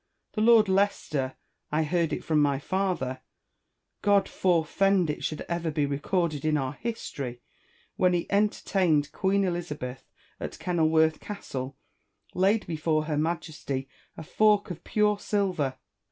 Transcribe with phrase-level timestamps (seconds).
[0.33, 1.35] The Lord Leicester,
[1.71, 3.21] I heard it from my father—
[4.11, 7.43] God forefend it should ever be recorded in our history!—
[7.97, 10.09] when he entertained Queen Elizabeth
[10.39, 11.77] at Konil worth Castle,
[12.33, 13.87] laid before Her Majesty
[14.17, 15.75] a fork of pure silver.